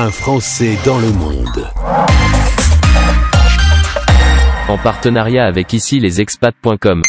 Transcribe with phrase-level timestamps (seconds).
[0.00, 1.68] Un Français dans le monde.
[4.68, 7.02] En partenariat avec ici les expats.com.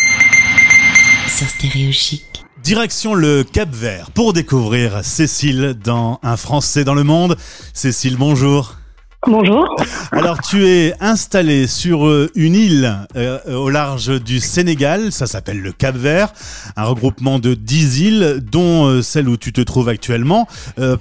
[1.28, 2.46] Sur Stéréochic.
[2.64, 7.38] Direction le Cap Vert pour découvrir Cécile dans Un Français dans le monde.
[7.76, 8.79] Cécile, bonjour.
[9.28, 9.76] Bonjour.
[10.14, 15.60] Alors tu es installé sur euh, une île euh, au large du Sénégal, ça s'appelle
[15.62, 16.30] le Cap Vert,
[16.78, 20.48] un regroupement de 10 îles dont euh, celle où tu te trouves actuellement,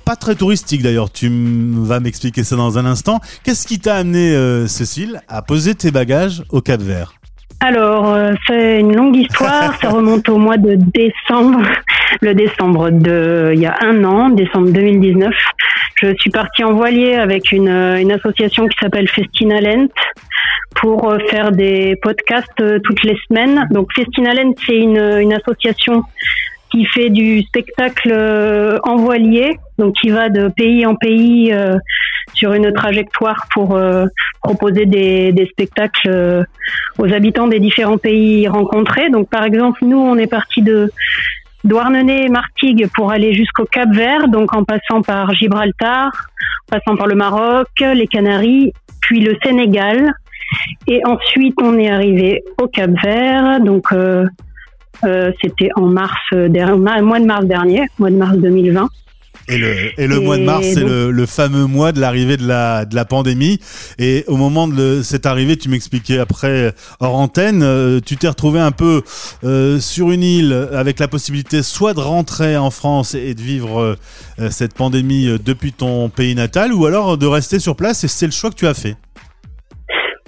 [0.04, 1.30] pas très touristique d'ailleurs, tu
[1.74, 3.20] vas m'expliquer ça dans un instant.
[3.44, 7.14] Qu'est-ce qui t'a amené Cécile à poser tes bagages au Cap Vert?
[7.60, 8.16] Alors,
[8.46, 9.74] c'est une longue histoire.
[9.80, 11.62] Ça remonte au mois de décembre,
[12.20, 15.32] le décembre de il y a un an, décembre 2019.
[15.96, 19.88] Je suis partie en voilier avec une, une association qui s'appelle Festina Lent
[20.76, 23.66] pour euh, faire des podcasts euh, toutes les semaines.
[23.70, 26.02] Donc Festina Lent, c'est une, une association
[26.70, 31.54] qui fait du spectacle euh, en voilier, donc qui va de pays en pays
[32.34, 33.80] sur une trajectoire pour
[34.42, 36.44] proposer des, des spectacles
[36.98, 39.08] aux habitants des différents pays rencontrés.
[39.08, 40.90] Donc par exemple, nous, on est parti de
[41.68, 46.10] Douarnenez et Martigues pour aller jusqu'au Cap Vert, donc en passant par Gibraltar,
[46.70, 50.12] passant par le Maroc, les Canaries, puis le Sénégal.
[50.86, 54.24] Et ensuite, on est arrivé au Cap Vert, donc euh,
[55.04, 58.88] euh, c'était en mars, mois de mars dernier, mois de mars 2020.
[59.48, 62.46] Et le, et le mois de mars, c'est le, le, fameux mois de l'arrivée de
[62.46, 63.58] la, de la pandémie.
[63.98, 68.60] Et au moment de cette arrivée, tu m'expliquais après hors antenne, euh, tu t'es retrouvé
[68.60, 69.02] un peu
[69.44, 73.96] euh, sur une île avec la possibilité soit de rentrer en France et de vivre
[74.38, 78.04] euh, cette pandémie depuis ton pays natal, ou alors de rester sur place.
[78.04, 78.96] Et c'est le choix que tu as fait.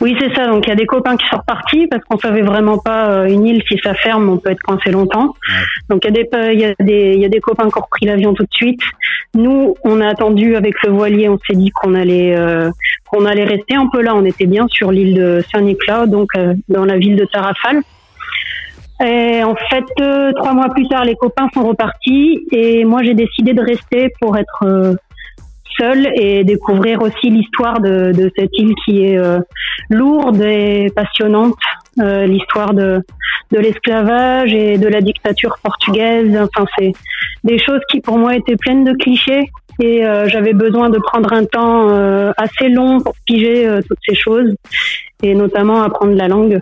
[0.01, 0.47] Oui, c'est ça.
[0.47, 3.27] Donc il y a des copains qui sont repartis parce qu'on savait vraiment pas euh,
[3.27, 5.35] une île si ça ferme, on peut être coincé longtemps.
[5.91, 7.79] Donc il y a des il y a des il y a des copains qui
[7.79, 8.81] ont repris l'avion tout de suite.
[9.35, 12.71] Nous, on a attendu avec le voilier, on s'est dit qu'on allait euh,
[13.11, 14.15] qu'on allait rester un peu là.
[14.15, 17.83] On était bien sur l'île de Saint-Nicolas, donc euh, dans la ville de Tarrafal.
[19.03, 19.85] Et en fait,
[20.37, 24.37] trois mois plus tard, les copains sont repartis et moi j'ai décidé de rester pour
[24.37, 24.99] être
[25.81, 29.39] seule et découvrir aussi l'histoire de, cette île qui est euh,
[29.89, 31.57] lourde et passionnante,
[32.01, 33.03] euh, l'histoire de,
[33.51, 36.37] de l'esclavage et de la dictature portugaise.
[36.37, 36.93] Enfin, c'est
[37.45, 41.33] des choses qui pour moi étaient pleines de clichés et euh, j'avais besoin de prendre
[41.33, 41.89] un temps
[42.37, 44.55] assez long pour piger toutes ces choses
[45.23, 46.61] et notamment apprendre la langue.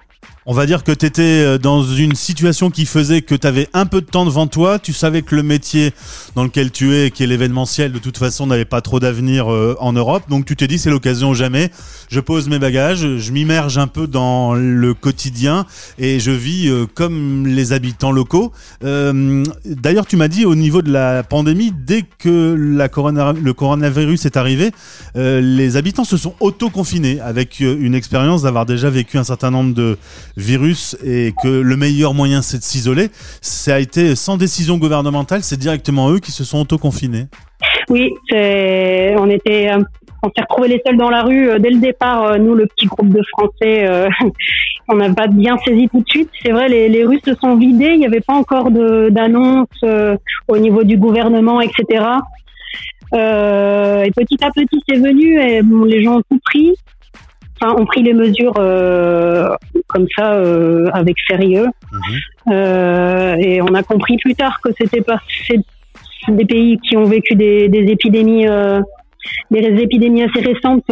[0.50, 3.68] On va dire que tu étais euh, dans une situation qui faisait que tu avais
[3.74, 4.78] un peu de temps devant toi.
[4.78, 5.92] Tu savais que le métier
[6.36, 9.76] dans lequel tu es, qui est l'événementiel, de toute façon, n'avait pas trop d'avenir euh,
[9.78, 10.22] en Europe.
[10.30, 11.70] Donc tu t'es dit, c'est l'occasion jamais.
[12.08, 15.66] Je pose mes bagages, je m'immerge un peu dans le quotidien
[15.98, 18.50] et je vis euh, comme les habitants locaux.
[18.80, 24.70] D'ailleurs, tu m'as dit au niveau de la pandémie, dès que le coronavirus est arrivé,
[25.14, 29.98] les habitants se sont auto-confinés avec une expérience d'avoir déjà vécu un certain nombre de
[30.38, 33.08] virus et que le meilleur moyen c'est de s'isoler,
[33.40, 37.26] ça a été sans décision gouvernementale, c'est directement eux qui se sont auto-confinés.
[37.88, 39.82] Oui, on était, euh,
[40.22, 42.22] on s'est retrouvés les seuls dans la rue euh, dès le départ.
[42.24, 43.88] Euh, nous, le petit groupe de Français,
[44.88, 46.30] on n'a pas bien saisi tout de suite.
[46.42, 47.92] C'est vrai, les, les rues se sont vidées.
[47.92, 49.68] Il n'y avait pas encore d'annonce
[50.48, 52.04] au niveau du gouvernement, etc.
[53.12, 56.74] et petit à petit, c'est venu et les gens ont tout pris
[57.60, 59.54] enfin, ont pris les mesures euh,
[59.88, 61.66] comme ça euh, avec sérieux.
[61.92, 62.52] Mhm.
[62.52, 65.20] Euh, et on a compris plus tard que c'était pas
[66.28, 68.46] des pays qui ont vécu des, des épidémies,
[69.50, 70.84] des épidémies assez récentes.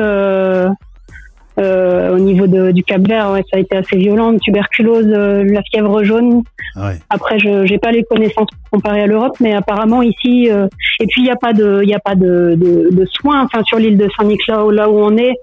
[1.59, 4.37] au niveau de, du Cap Vert, ouais, ça a été assez violent.
[4.39, 6.43] Tuberculose, la fièvre jaune.
[6.75, 11.23] Ah Après, je n'ai pas les connaissances comparées à l'Europe, mais apparemment ici, et puis
[11.23, 13.43] il n'y a pas de, il a pas de, de, de soins.
[13.45, 15.35] Enfin, sur l'île de Saint-Nicolas, là où on est,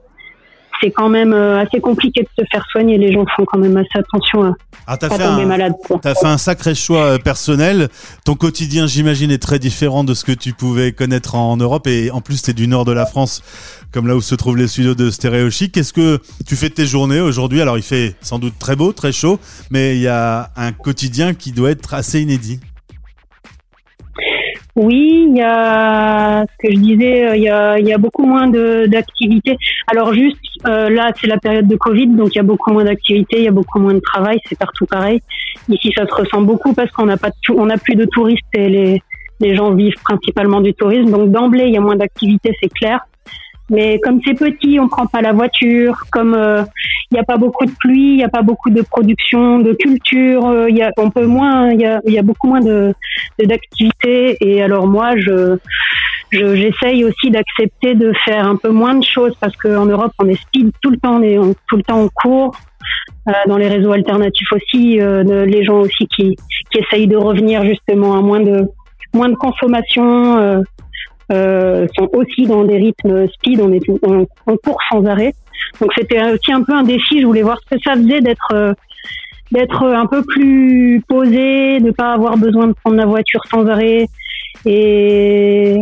[0.82, 2.98] c'est quand même euh, assez compliqué de se faire soigner.
[2.98, 4.54] Les gens font quand même assez attention à
[4.88, 5.74] ah, pas tomber malade.
[5.88, 7.90] Tu as fait un sacré choix euh, personnel.
[8.26, 11.88] Ton quotidien, j'imagine, est très différent de ce que tu pouvais connaître en Europe.
[11.88, 13.42] Et en plus, tu es du nord de la France,
[13.92, 16.86] comme là où se trouvent les studios de Stéréo Qu'est-ce que tu fais de tes
[16.86, 17.62] journées aujourd'hui?
[17.62, 19.40] Alors, il fait sans doute très beau, très chaud,
[19.72, 22.60] mais il y a un quotidien qui doit être assez inédit.
[24.76, 29.56] Oui, il y a ce que je disais, euh, il y a, beaucoup moins d'activités.
[29.88, 32.84] Alors juste euh, là, c'est la période de Covid, donc il y a beaucoup moins
[32.84, 35.22] d'activités, il y a beaucoup moins de travail, c'est partout pareil.
[35.70, 38.68] Ici, ça se ressent beaucoup parce qu'on n'a pas, on a plus de touristes et
[38.68, 39.02] les
[39.40, 41.12] les gens vivent principalement du tourisme.
[41.12, 43.06] Donc d'emblée, il y a moins d'activités, c'est clair.
[43.74, 45.96] Mais comme c'est petit, on prend pas la voiture.
[46.12, 46.64] Comme euh,
[47.12, 49.74] il n'y a pas beaucoup de pluie, il n'y a pas beaucoup de production de
[49.74, 52.94] culture, euh, y a on peut moins, il y a, y a beaucoup moins de
[53.44, 54.38] d'activités.
[54.42, 55.58] Et alors moi, je
[56.32, 60.28] je- j'essaye aussi d'accepter de faire un peu moins de choses parce qu'en Europe, on
[60.28, 62.56] est speed tout le temps, on est on- tout le temps en cours.
[63.30, 66.36] Euh, dans les réseaux alternatifs aussi, euh, de- les gens aussi qui,
[66.72, 68.66] qui essayent de revenir justement à moins de
[69.14, 70.38] moins de consommation
[71.32, 73.62] euh, sont aussi dans des rythmes speed.
[73.62, 74.26] On est on,
[74.58, 75.34] court sans arrêt.
[75.80, 77.22] Donc c'était aussi un peu un défi.
[77.22, 78.74] Je voulais voir ce que ça faisait d'être euh,
[79.52, 84.08] d'être un peu plus posé, de pas avoir besoin de prendre la voiture sans arrêt.
[84.66, 85.78] Et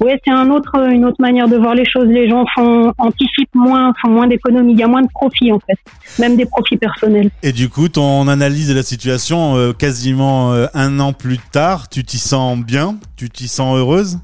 [0.00, 2.06] ouais, c'est un autre, une autre manière de voir les choses.
[2.06, 4.72] Les gens font, anticipent moins, font moins d'économies.
[4.72, 5.78] Il y a moins de profits en fait,
[6.18, 7.30] même des profits personnels.
[7.44, 12.02] Et du coup, ton analyse de la situation, euh, quasiment un an plus tard, tu
[12.02, 12.96] t'y sens bien?
[13.16, 14.18] Tu t'y sens heureuse?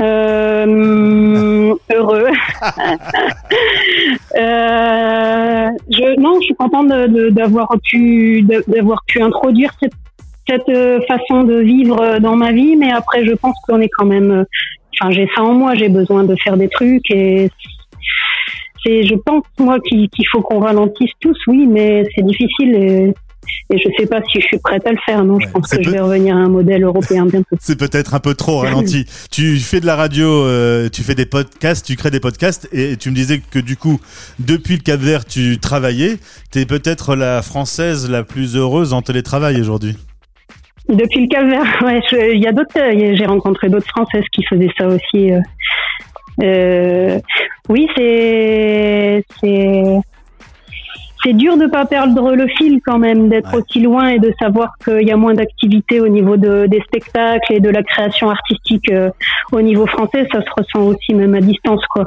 [0.00, 2.28] Euh, heureux.
[4.36, 11.56] Euh, je, non, je suis contente d'avoir pu d'avoir pu introduire cette, euh, façon de
[11.58, 14.30] vivre euh, dans ma vie, mais après, je pense qu'on est quand même.
[14.30, 14.44] euh,
[14.94, 17.50] Enfin, j'ai ça en moi, j'ai besoin de faire des trucs et
[18.84, 23.12] c'est, je pense moi qu'il faut qu'on ralentisse tous, oui, mais c'est difficile
[23.70, 25.24] et je sais pas si je suis prête à le faire.
[25.24, 27.56] Non, je pense que je vais revenir à un modèle européen bientôt.
[27.60, 29.06] C'est peut-être un peu trop ralenti.
[29.30, 32.96] tu fais de la radio, euh, tu fais des podcasts, tu crées des podcasts, et
[32.96, 34.00] tu me disais que du coup,
[34.38, 36.16] depuis le Cap Vert, tu travaillais.
[36.50, 39.96] T'es peut-être la française la plus heureuse en télétravail aujourd'hui.
[40.88, 44.70] Depuis le calvaire, ouais, je- y a d'autres, euh, j'ai rencontré d'autres Françaises qui faisaient
[44.76, 45.32] ça aussi.
[45.32, 45.38] euh.
[46.42, 47.18] Euh,
[47.68, 49.82] oui, c'est, c'est,
[51.22, 53.60] c'est dur de pas perdre le fil quand même, d'être Ouais.
[53.60, 57.52] aussi loin et de savoir qu'il y a moins d'activité au niveau de, des spectacles
[57.52, 59.10] et de la création artistique euh,
[59.52, 60.26] au niveau français.
[60.32, 62.06] Ça se ressent aussi même à distance, quoi.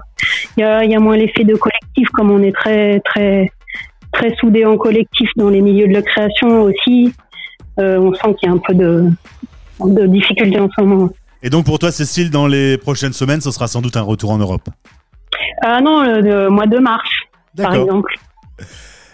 [0.57, 3.51] Il y a, y a moins l'effet de collectif, comme on est très, très,
[4.12, 7.13] très soudé en collectif dans les milieux de la création aussi.
[7.80, 9.10] Euh, on sent qu'il y a un peu de,
[9.83, 11.10] de difficulté en ce moment.
[11.42, 14.31] Et donc pour toi, Cécile, dans les prochaines semaines, ce sera sans doute un retour
[14.31, 14.69] en Europe?
[15.62, 17.10] Ah non, le, le mois de mars,
[17.57, 18.13] par exemple.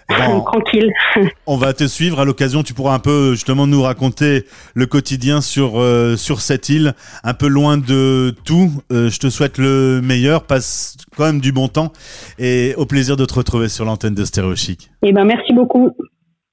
[0.09, 0.91] Bon, Tranquille.
[1.45, 2.19] on va te suivre.
[2.19, 6.69] À l'occasion, tu pourras un peu justement nous raconter le quotidien sur euh, sur cette
[6.69, 8.71] île, un peu loin de tout.
[8.91, 10.44] Euh, je te souhaite le meilleur.
[10.44, 11.91] Passe quand même du bon temps
[12.38, 14.89] et au plaisir de te retrouver sur l'antenne de Stéréo Chic.
[15.03, 15.91] Eh ben, merci beaucoup.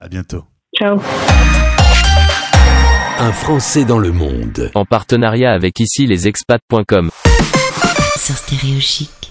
[0.01, 0.45] À bientôt.
[0.77, 1.01] Ciao.
[3.19, 4.71] Un Français dans le monde.
[4.75, 7.11] En partenariat avec ici les expats.com.
[8.19, 9.26] Sur Stéréo Chic.